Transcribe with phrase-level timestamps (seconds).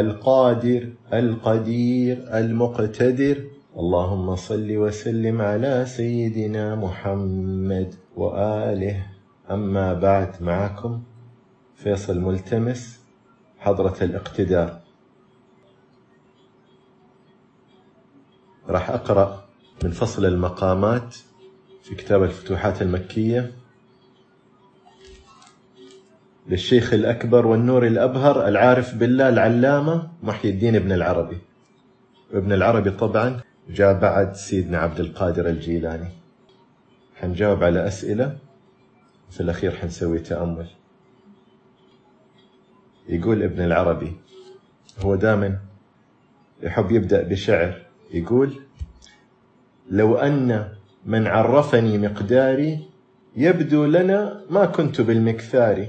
[0.00, 3.44] القادر القدير المقتدر.
[3.76, 9.06] اللهم صل وسلم على سيدنا محمد وآله.
[9.50, 11.02] أما بعد معكم
[11.76, 13.00] فيصل ملتمس
[13.58, 14.80] حضرة الاقتدار.
[18.68, 19.44] راح أقرأ
[19.84, 21.16] من فصل المقامات
[21.82, 23.52] في كتاب الفتوحات المكية.
[26.48, 31.38] للشيخ الأكبر والنور الأبهر العارف بالله العلامة محي الدين ابن العربي.
[32.34, 33.40] وابن العربي طبعا
[33.70, 36.08] جاء بعد سيدنا عبد القادر الجيلاني.
[37.16, 38.36] حنجاوب على أسئلة
[39.30, 40.66] في الأخير حنسوي تأمل.
[43.08, 44.12] يقول ابن العربي
[45.00, 45.58] هو دائما
[46.62, 47.82] يحب يبدأ بشعر
[48.12, 48.52] يقول
[49.90, 50.68] لو أن
[51.06, 52.86] من عرفني مقداري
[53.36, 55.86] يبدو لنا ما كنت بالمكثار.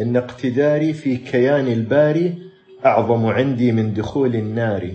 [0.00, 2.38] إن اقتداري في كيان الباري
[2.86, 4.90] أعظم عندي من دخول النار.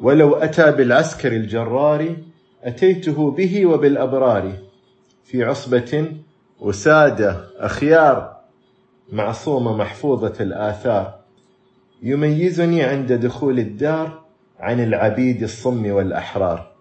[0.00, 2.16] ولو أتى بالعسكر الجرار
[2.62, 4.52] أتيته به وبالأبرار.
[5.24, 6.12] في عصبة
[6.60, 8.38] وسادة أخيار
[9.12, 11.18] معصومة محفوظة الآثار.
[12.02, 14.22] يميزني عند دخول الدار
[14.60, 16.72] عن العبيد الصم والأحرار.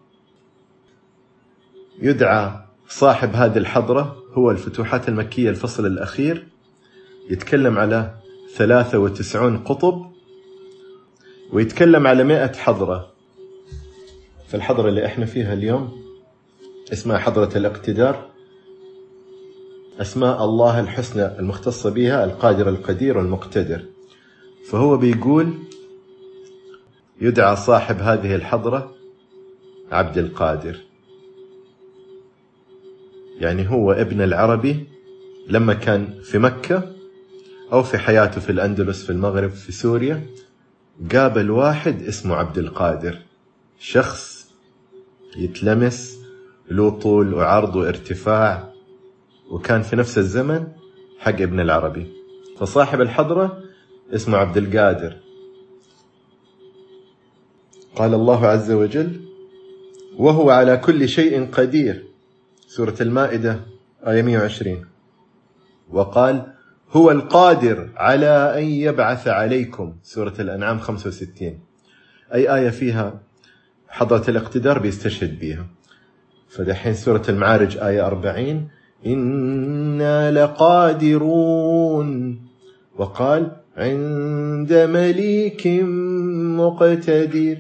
[2.02, 2.52] يدعى
[2.88, 6.48] صاحب هذه الحضرة هو الفتوحات المكية الفصل الأخير.
[7.30, 8.14] يتكلم على
[8.56, 10.06] 93 قطب
[11.54, 13.12] ويتكلم على 100 حضرة.
[14.48, 16.02] في الحضرة اللي إحنا فيها اليوم
[16.94, 18.30] اسمها حضرة الاقتدار
[20.02, 23.86] أسماء الله الحسنى المختصة بها القادر القدير والمقتدر.
[24.70, 25.54] فهو بيقول
[27.22, 28.96] يدعى صاحب هذه الحضرة
[29.92, 30.78] عبد القادر.
[33.40, 34.86] يعني هو ابن العربي
[35.50, 36.97] لما كان في مكة
[37.74, 40.26] أو في حياته في الأندلس في المغرب في سوريا
[41.12, 43.20] قابل واحد اسمه عبد القادر.
[43.80, 44.52] شخص
[45.38, 46.20] يتلمس
[46.72, 48.74] له طول وعرض وارتفاع
[49.50, 50.68] وكان في نفس الزمن
[51.20, 52.08] حق ابن العربي.
[52.58, 53.64] فصاحب الحضرة
[54.14, 55.18] اسمه عبد القادر.
[57.96, 59.22] قال الله عز وجل
[60.18, 62.04] وهو على كل شيء قدير.
[62.68, 63.60] سورة المائدة
[64.08, 64.86] آية 120
[65.90, 66.57] وقال
[66.92, 69.96] هو القادر على أن يبعث عليكم.
[70.04, 71.60] سورة الأنعام 65
[72.34, 73.20] أي آية فيها؟
[73.90, 75.66] حضرة الاقتدار بيستشهد بها
[76.50, 78.68] فدحين سورة المعارج آية 40
[79.06, 81.62] إنا لقادرون.
[82.96, 85.68] وقال عند مليك
[86.58, 87.58] مقتدر.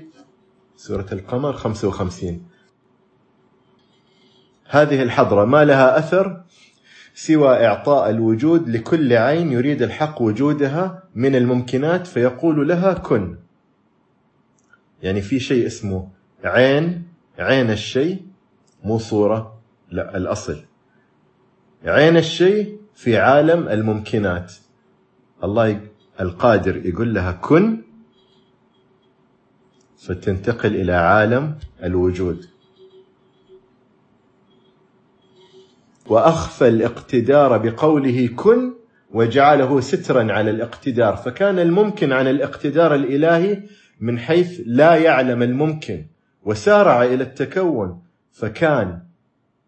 [0.75, 2.41] سورة القمر 55
[4.69, 6.44] هذه الحضرة ما لها أثر؟
[7.17, 13.37] سوى إعطاء الوجود لكل عين يريد الحق وجودها من الممكنات فيقول لها كن.
[15.03, 16.09] يعني في شيء اسمه
[16.43, 17.07] عين
[17.39, 18.21] عين الشيء
[18.83, 19.59] مو صورة
[19.91, 20.63] لا الأصل.
[21.85, 24.53] عين الشيء في عالم الممكنات.
[25.43, 25.81] الله
[26.19, 27.81] القادر يقول لها كن
[29.97, 32.45] فتنتقل إلى عالم الوجود.
[36.09, 38.74] وأخفى الاقتدار بقوله كن
[39.12, 41.15] وجعله سترا على الاقتدار.
[41.15, 43.63] فكان الممكن عن الاقتدار الإلهي
[44.00, 46.06] من حيث لا يعلم الممكن
[46.44, 48.01] وسارع إلى التكون.
[48.31, 49.00] فكان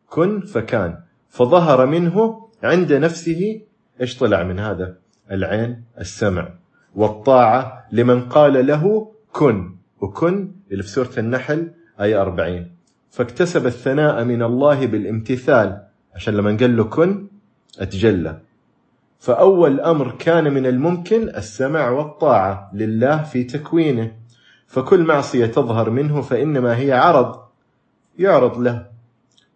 [0.10, 0.98] كن فكان.
[1.30, 3.62] فظهر منه عند نفسه
[4.02, 4.96] إيش طلع من هذا؟
[5.32, 6.50] العين السمع
[6.96, 9.76] والطاعة لمن قال له كن.
[10.02, 11.72] وكن اللي في سورة النحل
[12.02, 12.72] آية 40
[13.10, 15.89] فاكتسب الثناء من الله بالامتثال.
[16.20, 17.28] عشان لما قال له كن
[17.80, 18.40] أتجلى.
[19.20, 24.12] فأول أمر كان من الممكن السمع والطاعة لله في تكوينه.
[24.68, 27.40] فكل معصية تظهر منه فإنما هي عرض
[28.20, 28.86] يعرض له.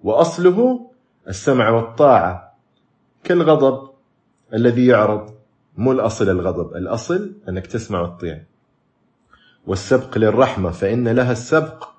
[0.04, 0.90] وأصله
[1.28, 2.56] السمع والطاعة
[3.24, 3.90] كالغضب
[4.54, 5.34] الذي يعرض.
[5.78, 8.44] مو الأصل الغضب الأصل أنك تسمع وتطيع.
[9.68, 11.90] والسبق للرحمة فإن لها السبق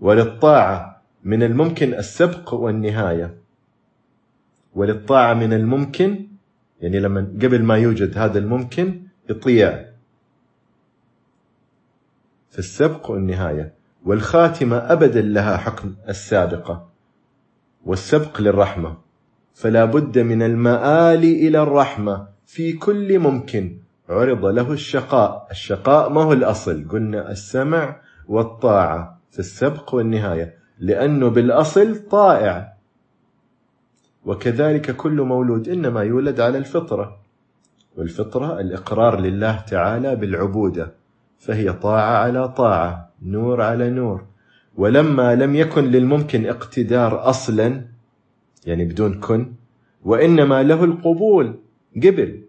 [0.00, 0.91] وللطاعة.
[1.24, 3.34] من الممكن السبق والنهاية.
[4.74, 6.26] وللطاعة من الممكن
[6.80, 9.84] يعني لما قبل ما يوجد هذا الممكن يطيع
[12.50, 13.74] في السبق والنهاية.
[14.04, 16.88] والخاتمة أبدا لها حكم السابقة.
[17.84, 18.96] والسبق للرحمة.
[19.54, 23.78] فلا بد من المآل إلى الرحمة في كل ممكن.
[24.08, 25.48] عرض له الشقاء.
[25.50, 26.88] الشقاء ما هو الأصل.
[26.88, 30.61] قلنا السمع والطاعة في السبق والنهاية.
[30.82, 32.72] لأنه بالأصل طائع.
[34.24, 37.18] وكذلك كل مولود إنما يولد على الفطرة.
[37.96, 40.92] والفطرة الإقرار لله تعالى بالعبودة.
[41.38, 44.24] فهي طاعة على طاعة نور على نور.
[44.76, 47.84] ولما لم يكن للممكن اقتدار أصلا
[48.66, 49.52] يعني بدون كن
[50.04, 51.58] وإنما له القبول
[51.96, 52.42] قبل.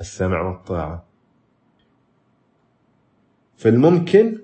[0.00, 1.04] السمع والطاعة.
[3.56, 4.38] فالممكن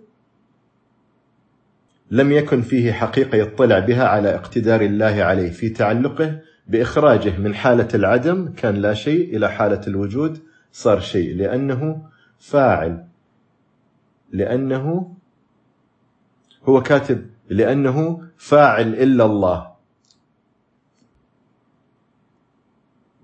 [2.15, 7.89] لم يكن فيه حقيقة يطلع بها على اقتدار الله عليه في تعلقه بإخراجه من حالة
[7.95, 10.39] العدم كان لا شيء إلى حالة الوجود
[10.73, 12.03] صار شيء لأنه
[12.39, 13.07] فاعل
[14.33, 15.15] لأنه
[16.65, 19.71] هو كاتب لأنه فاعل إلا الله.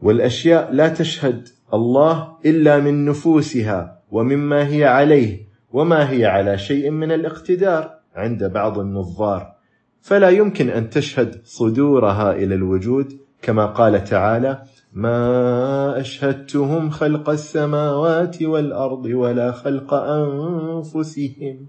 [0.03, 7.13] والأشياء لا تشهد الله إلا من نفوسها ومما هي عليه وما هي على شيء من
[7.13, 8.00] الاقتدار.
[8.15, 9.55] عند بعض النظار.
[10.01, 14.63] فلا يمكن أن تشهد صدورها إلى الوجود كما قال تعالى
[14.93, 21.67] ما أشهدتهم خلق السماوات والأرض ولا خلق أنفسهم.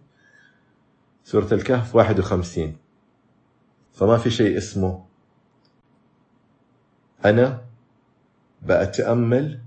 [1.24, 2.76] سورة الكهف 51
[3.94, 5.04] فما في شيء اسمه.
[7.26, 7.62] أنا
[8.62, 9.60] بأتأمل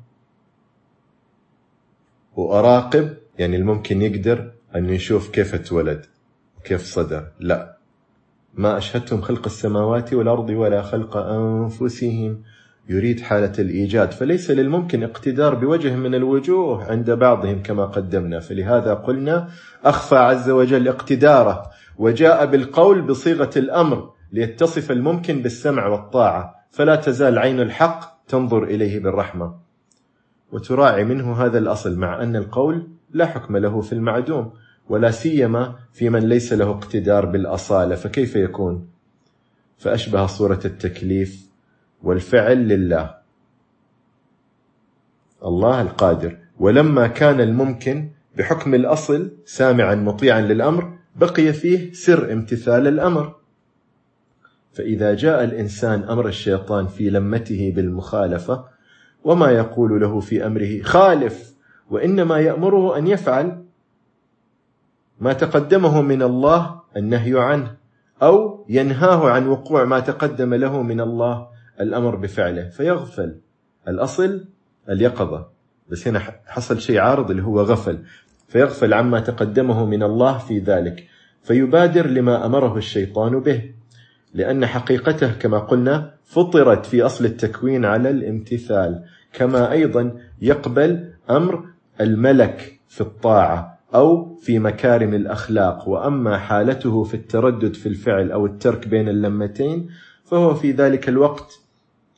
[2.37, 6.06] وأراقب يعني الممكن يقدر أن يشوف كيف اتولد
[6.64, 7.76] كيف صدر؟ لا.
[8.55, 12.43] ما أشهدتم خلق السماوات والأرض ولا خلق أنفسهم.
[12.88, 14.11] يريد حالة الإيجاد.
[14.12, 18.40] فليس للممكن اقتدار بوجه من الوجوه عند بعضهم كما قدمنا.
[18.40, 19.49] فلهذا قلنا
[19.84, 21.70] أخفى عز وجل اقتداره.
[21.99, 26.54] وجاء بالقول بصيغة الأمر ليتصف الممكن بالسمع والطاعة.
[26.71, 29.54] فلا تزال عين الحق تنظر إليه بالرحمة.
[30.52, 34.52] وتراعي منه هذا الأصل مع أن القول لا حكم له في المعدوم.
[34.88, 38.88] ولا سيما في من ليس له اقتدار بالأصالة فكيف يكون؟
[39.79, 41.47] فأشبه صورة التكليف
[42.03, 43.14] والفعل لله.
[45.45, 46.37] الله القادر.
[46.59, 53.35] ولما كان الممكن بحكم الأصل سامعا مطيعا للأمر بقي فيه سر امتثال الأمر.
[54.73, 58.64] فإذا جاء الإنسان أمر الشيطان في لمته بالمخالفة
[59.25, 61.55] وما يقول له في أمره خالف
[61.91, 63.63] وإنما يأمره أن يفعل
[65.21, 67.75] ما تقدمه من الله النهي عنه
[68.23, 71.49] أو ينهاه عن وقوع ما تقدم له من الله
[71.80, 73.37] الأمر بفعله فيغفل.
[73.88, 74.44] الأصل
[74.88, 75.47] اليقظة.
[75.88, 77.99] بس هنا حصل شيء عارض اللي هو غفل.
[78.49, 81.06] فيغفل عما تقدمه من الله في ذلك.
[81.42, 83.73] فيبادر لما أمره الشيطان به.
[84.35, 89.04] لأن حقيقته كما قلنا فطرت في أصل التكوين على الامتثال.
[89.33, 91.64] كما أيضا يقبل أمر
[92.00, 93.74] الملك في الطاعة.
[93.95, 99.89] أو في مكارم الأخلاق وأما حالته في التردد في الفعل أو الترك بين اللمتين
[100.25, 101.61] فهو في ذلك الوقت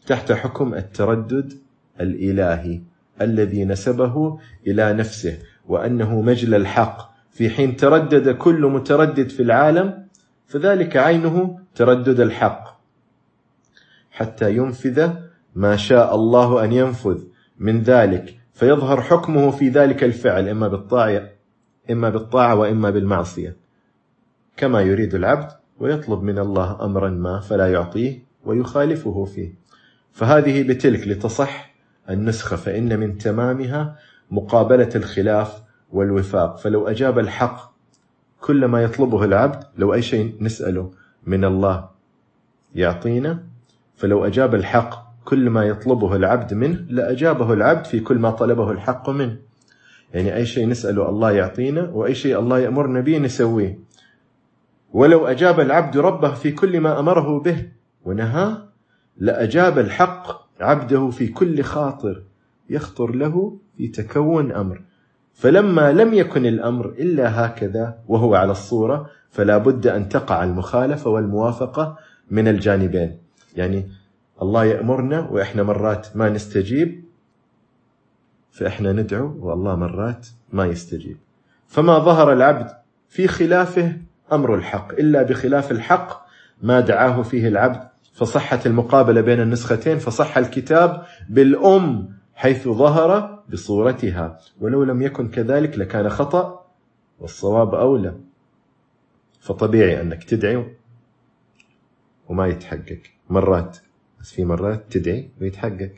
[0.06, 1.52] تحت حكم التردد
[2.00, 2.80] الإلهي
[3.21, 7.16] الذي نسبه إلى نفسه وأنه مجلى الحق.
[7.30, 10.06] في حين تردد كل متردد في العالم
[10.47, 12.80] فذلك عينه تردد الحق.
[14.11, 15.11] حتى ينفذ
[15.54, 17.23] ما شاء الله أن ينفذ
[17.59, 21.35] من ذلك فيظهر حكمه في ذلك الفعل إما بالطاعة
[21.90, 23.56] إما بالطاعة وإما بالمعصية.
[24.56, 25.48] كما يريد العبد
[25.80, 29.54] ويطلب من الله أمرا ما فلا يعطيه ويخالفه فيه.
[30.12, 31.74] فهذه بتلك لتصح
[32.10, 33.98] النسخة فإن من تمامها
[34.30, 35.62] مقابلة الخلاف
[35.92, 36.58] والوفاق.
[36.58, 37.72] فلو أجاب الحق
[38.40, 40.90] كل ما يطلبه العبد لو أي شيء نسأله
[41.26, 41.88] من الله
[42.74, 43.44] يعطينا.
[43.96, 49.10] فلو أجاب الحق كل ما يطلبه العبد منه لأجابه العبد في كل ما طلبه الحق
[49.10, 49.36] منه.
[50.14, 53.78] يعني أي شيء نسأله الله يعطينا وأي شيء الله يأمرنا به نسويه.
[54.92, 57.68] ولو أجاب العبد ربه في كل ما أمره به
[58.04, 58.56] ونهى
[59.16, 62.22] لأجاب الحق عبده في كل خاطر
[62.70, 64.80] يخطر له في تكون أمر.
[65.34, 71.98] فلما لم يكن الأمر إلا هكذا وهو على الصورة فلا بد أن تقع المخالفة والموافقة
[72.30, 73.18] من الجانبين.
[73.56, 73.88] يعني
[74.42, 77.05] الله يأمرنا وإحنا مرات ما نستجيب
[78.56, 81.16] فإحنا ندعو والله مرات ما يستجيب.
[81.66, 82.70] فما ظهر العبد
[83.08, 83.96] في خلافه
[84.32, 84.92] أمر الحق.
[84.92, 86.26] إلا بخلاف الحق
[86.62, 87.88] ما دعاه فيه العبد.
[88.14, 94.38] فصحت المقابلة بين النسختين فصح الكتاب بالأم حيث ظهر بصورتها.
[94.60, 96.66] ولو لم يكن كذلك لكان خطأ
[97.18, 98.14] والصواب أولى.
[99.40, 100.76] فطبيعي أنك تدعي
[102.28, 103.00] وما يتحقق.
[103.30, 103.78] مرات
[104.20, 105.90] بس في مرات تدعي ويتحقق.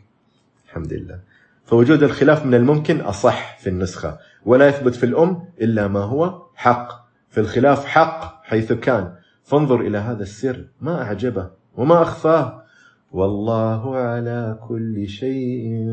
[0.66, 1.20] الحمد لله.
[1.68, 7.08] فوجود الخلاف من الممكن أصح في النسخة ولا يثبت في الأم إلا ما هو حق.
[7.30, 9.14] في الخلاف حق حيث كان.
[9.42, 12.62] فانظر إلى هذا السر ما أعجبه وما أخفاه.
[13.12, 15.86] والله على كل شيء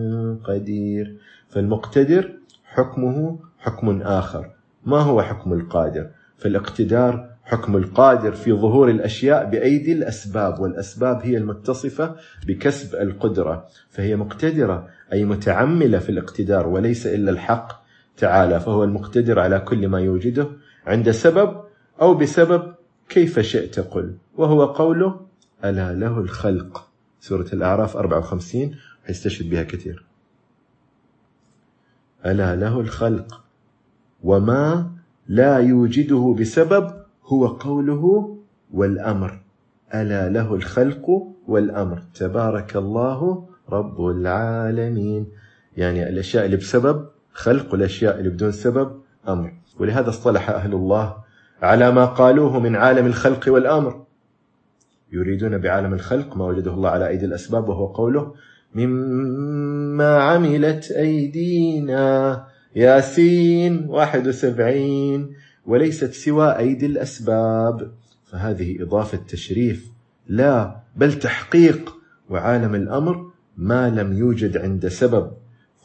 [0.44, 1.18] قدير.
[1.50, 2.34] فالمقتدر
[2.66, 4.52] حكمه حكم آخر.
[4.86, 12.16] ما هو حكم القادر؟ فالاقتدار حكم القادر في ظهور الأشياء بأيدي الأسباب والأسباب هي المتصفة
[12.48, 17.86] بكسب القدرة فهي مقتدرة أي متعملة في الاقتدار وليس إلا الحق
[18.18, 20.48] تعالى فهو المقتدر على كل ما يوجده
[20.88, 21.62] عند سبب
[22.02, 22.74] أو بسبب
[23.10, 24.16] كيف شئت قل.
[24.38, 25.26] وهو قوله
[25.66, 26.88] ألا له الخلق.
[27.20, 28.76] سورة الأعراف 54
[29.10, 30.06] يستشهد بها كثير.
[32.26, 33.42] ألا له الخلق.
[34.24, 34.92] وما
[35.28, 38.36] لا يوجده بسبب هو قوله
[38.74, 39.40] والأمر.
[39.96, 42.02] ألا له الخلق والأمر.
[42.16, 45.28] تبارك الله رب العالمين.
[45.78, 48.92] يعني الأشياء اللي بسبب خلق والأشياء اللي بدون سبب
[49.28, 49.54] أمر.
[49.80, 51.16] ولهذا اصطلح أهل الله
[51.62, 54.04] على ما قالوه من عالم الخلق والأمر.
[55.12, 58.34] يريدون بعالم الخلق ما وجده الله على أيدي الأسباب وهو قوله
[58.76, 62.46] مما عملت أيدينا.
[62.76, 65.36] ياسين 71
[65.68, 67.92] وليست سوى أيدي الأسباب.
[68.32, 69.92] فهذه إضافة تشريف
[70.28, 71.96] لا بل تحقيق.
[72.30, 75.32] وعالم الأمر ما لم يوجد عند سبب.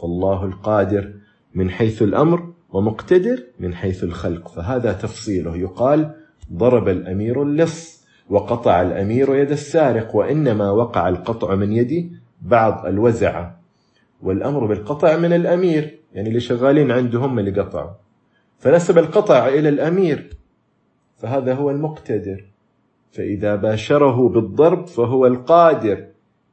[0.01, 1.13] فالله القادر
[1.55, 4.49] من حيث الأمر ومقتدر من حيث الخلق.
[4.49, 5.57] فهذا تفصيله.
[5.57, 6.15] يقال
[6.53, 13.61] ضرب الأمير اللص وقطع الأمير يد السارق وإنما وقع القطع من يد بعض الوزعة.
[14.23, 17.91] والأمر بالقطع من الأمير يعني اللي شغالين عندهم اللي قطعوا.
[18.61, 20.37] فنسب القطع إلى الأمير.
[21.17, 22.45] فهذا هو المقتدر.
[23.13, 26.07] فإذا باشره بالضرب فهو القادر.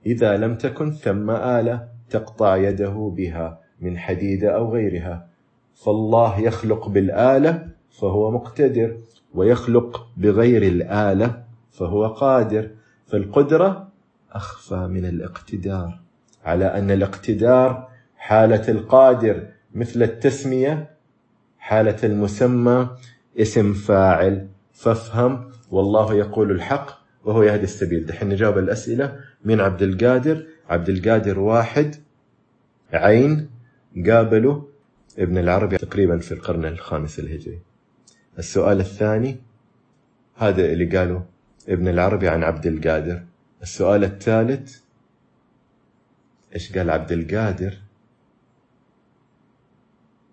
[0.05, 5.27] إذا لم تكن ثم آلة تقطع يده بها من حديد أو غيرها.
[5.75, 8.97] فالله يخلق بالآلة فهو مقتدر
[9.33, 12.69] ويخلق بغير الآلة فهو قادر.
[13.05, 13.87] فالقدرة
[14.31, 15.99] أخفى من الاقتدار
[16.45, 20.97] على أن الاقتدار حالة القادر مثل التسمية
[21.67, 22.89] حالة المسمى
[23.38, 26.88] اسم فاعل فافهم والله يقول الحق
[27.24, 28.05] وهو يهدي السبيل.
[28.05, 30.47] دحين نجاوب الأسئلة من عبد القادر.
[30.69, 31.95] عبد القادر واحد
[32.93, 33.50] عين
[34.07, 34.62] قابلوا
[35.19, 37.59] ابن العربي تقريبا في القرن الخامس الهجري.
[38.39, 39.38] السؤال الثاني
[40.36, 41.25] هذا اللي قاله
[41.69, 43.24] ابن العربي عن عبد القادر.
[43.62, 44.79] السؤال الثالث
[46.55, 47.74] إيش قال عبد القادر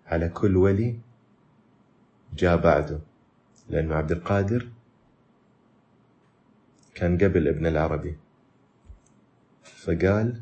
[0.07, 1.04] على كل ولي
[2.37, 2.99] جاء بعده
[3.69, 4.67] لأنه عبد القادر
[6.95, 8.17] كان قبل ابن العربي.
[9.63, 10.41] فقال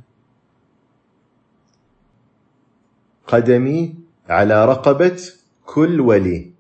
[3.27, 3.95] قدمي
[4.29, 5.21] على رقبة
[5.65, 6.53] كل ولي.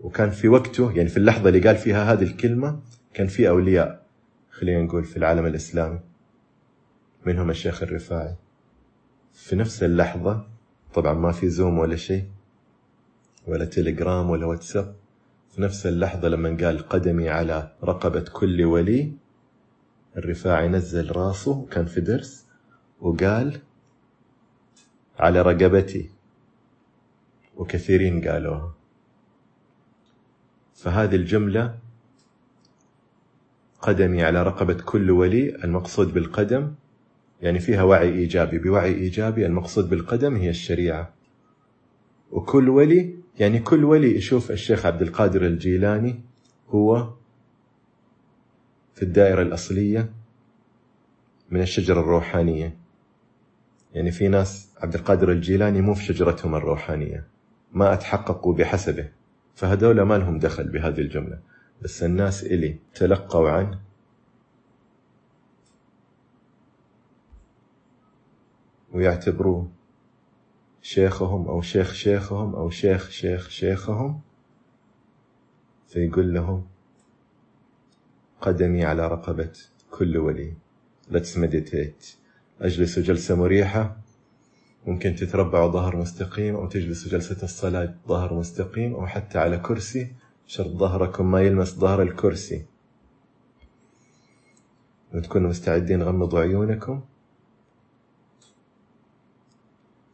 [0.00, 2.80] وكان في وقته يعني في اللحظة اللي قال فيها هذه الكلمة
[3.14, 4.06] كان في أولياء
[4.50, 6.00] خلينا نقول في العالم الإسلامي
[7.26, 8.34] منهم الشيخ الرفاعي.
[9.34, 10.46] في نفس اللحظة
[10.94, 12.24] طبعا ما في زوم ولا شيء
[13.48, 14.94] ولا تليجرام ولا واتساب
[15.50, 19.12] في نفس اللحظة لما قال قدمي على رقبة كل ولي
[20.16, 22.46] الرفاعي نزل راسه كان في درس
[23.00, 23.60] وقال
[25.18, 26.10] على رقبتي
[27.56, 28.74] وكثيرين قالوها.
[30.74, 31.78] فهذه الجملة
[33.82, 36.74] قدمي على رقبة كل ولي المقصود بالقدم
[37.42, 38.58] يعني فيها وعي إيجابي.
[38.58, 41.14] بوعي إيجابي المقصود بالقدم هي الشريعة.
[42.30, 46.20] وكل ولي يعني كل ولي يشوف الشيخ عبد القادر الجيلاني
[46.68, 47.12] هو
[48.94, 50.12] في الدائرة الأصلية
[51.50, 52.76] من الشجرة الروحانية.
[53.94, 57.26] يعني في ناس عبد القادر الجيلاني مو في شجرتهم الروحانية
[57.72, 59.08] ما أتحققوا بحسبه.
[59.54, 61.38] فهذول ما لهم دخل بهذه الجملة.
[61.82, 63.80] بس الناس إلي تلقوا عنه
[68.92, 69.77] ويعتبروه
[70.82, 74.20] شيخهم أو شيخ شيخهم أو شيخ شيخ شيخهم
[75.88, 76.66] فيقول لهم
[78.40, 79.52] قدمي على رقبة
[79.90, 80.52] كل ولي
[81.10, 82.18] let's meditate.
[82.60, 83.96] أجلس جلسة مريحة
[84.86, 90.12] ممكن تتربعوا ظهر مستقيم أو تجلسوا جلسة الصلاة ظهر مستقيم أو حتى على كرسي
[90.46, 92.64] شرط ظهركم ما يلمس ظهر الكرسي.
[95.14, 97.00] وتكونوا مستعدين غمضوا عيونكم.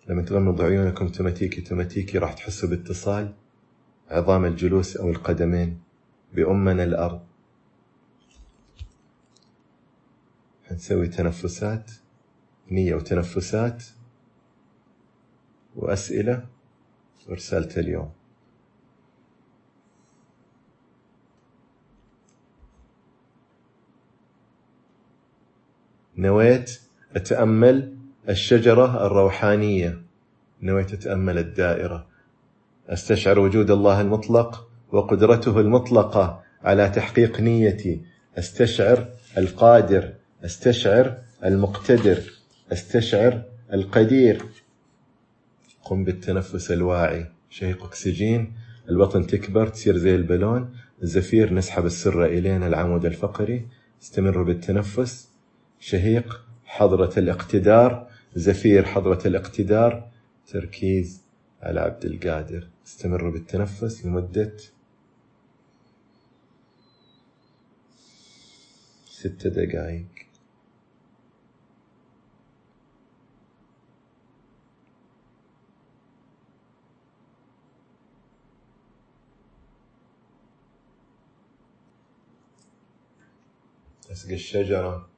[0.09, 3.35] لما تغمضوا عيونكم توماتيكي توماتيكي راح تحسوا باتصال
[4.09, 5.81] عظام الجلوس أو القدمين
[6.35, 7.21] بأمنا الأرض.
[10.65, 11.91] حنسوي تنفسات
[12.71, 13.85] نية وتنفسات
[15.77, 16.47] وأسئلة
[17.29, 18.11] ورسالة اليوم
[26.17, 26.81] نويت
[27.17, 27.94] أتأمل
[28.29, 30.03] الشجرة الروحانية.
[30.63, 32.07] نويت أتأمل الدائرة.
[32.89, 38.01] أستشعر وجود الله المطلق وقدرته المطلقة على تحقيق نيتي.
[38.39, 39.09] أستشعر
[39.39, 40.13] القادر.
[40.45, 42.19] أستشعر المقتدر.
[42.73, 44.43] أستشعر القدير.
[45.85, 47.27] قم بالتنفس الواعي.
[47.51, 48.53] شهيق أكسجين.
[48.89, 49.69] البطن تكبر.
[49.69, 50.77] تصير زي البالون.
[51.03, 52.67] الزفير نسحب السرة إلينا.
[52.67, 53.67] العمود الفقري.
[54.03, 55.29] استمر بالتنفس.
[55.81, 58.14] شهيق حضرة الاقتدار.
[58.37, 60.11] زفير حضرة الاقتدار
[60.47, 61.23] تركيز
[61.63, 62.69] على عبد القادر.
[62.87, 64.57] استمر بالتنفس لمدة
[69.07, 70.07] ست دقائق.
[84.13, 85.14] أسقي الشجرة.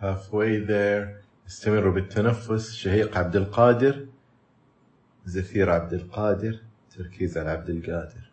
[0.00, 1.20] Halfway there.
[1.48, 2.72] استمروا بالتنفس.
[2.72, 4.06] شهيق عبد القادر
[5.24, 6.58] زفير عبد القادر
[6.96, 8.29] تركيز على عبد القادر.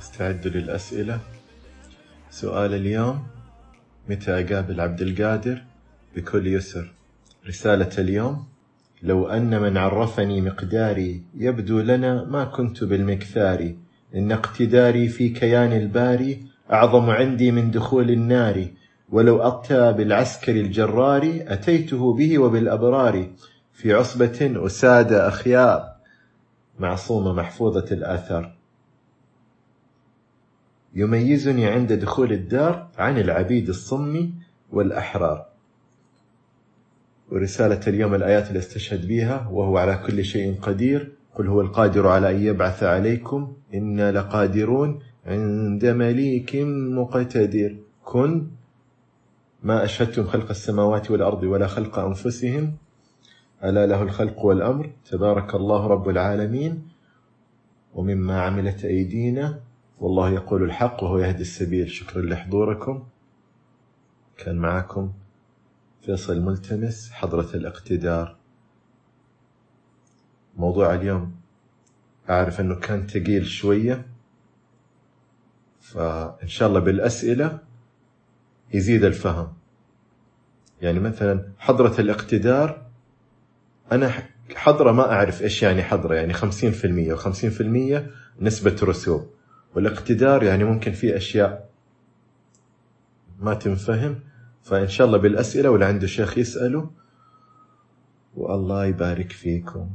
[0.00, 1.18] استعدوا للأسئلة.
[2.30, 3.22] سؤال اليوم
[4.08, 5.62] متى أقابل عبد القادر
[6.16, 6.92] بكل يسر؟
[7.48, 8.46] رسالة اليوم
[9.02, 13.74] لو أن من عرفني مقداري يبدو لنا ما كنت بالمكثار
[14.14, 18.66] إن اقتداري في كيان الباري أعظم عندي من دخول النار
[19.08, 23.30] ولو أتى بالعسكر الجرار أتيته به وبالأبرار.
[23.72, 25.92] في عصبة أساد أخيار
[26.78, 28.59] معصومة محفوظة الآثار.
[30.94, 34.30] يميزني عند دخول الدار عن العبيد الصم
[34.72, 35.46] والأحرار.
[37.30, 41.12] ورسالة اليوم الآيات اللي استشهد بها وهو على كل شيء قدير.
[41.34, 43.52] قل هو القادر على أن يبعث عليكم.
[43.74, 46.56] إنا لقادرون عند مليك
[46.96, 47.76] مقتدر.
[48.04, 48.46] كن
[49.62, 52.72] ما أشهدتم خلق السماوات والأرض ولا خلق أنفسهم.
[53.64, 54.90] ألا له الخلق والأمر.
[55.10, 56.82] تبارك الله رب العالمين.
[57.94, 59.69] ومما عملت أيدينا.
[60.00, 61.90] والله يقول الحق وهو يهدي السبيل.
[61.90, 63.06] شكرا لحضوركم.
[64.36, 65.12] كان معكم
[66.02, 68.36] فيصل ملتمس حضرة الاقتدار.
[70.56, 71.34] موضوع اليوم
[72.30, 74.06] أعرف أنه كان تقيل شوية
[75.80, 77.58] فإن شاء الله بالأسئلة
[78.74, 79.52] يزيد الفهم.
[80.82, 82.86] يعني مثلا حضرة الاقتدار
[83.92, 84.12] أنا
[84.54, 88.10] حضرة ما أعرف إيش يعني حضرة يعني خمسين في المية وخمسين في المية
[88.40, 89.39] نسبة رسوب.
[89.74, 91.70] والاقتدار يعني ممكن في أشياء
[93.40, 94.20] ما تنفهم
[94.62, 96.90] فإن شاء الله بالأسئلة واللي عنده شيخ يسأله
[98.36, 99.90] والله يبارك فيكم.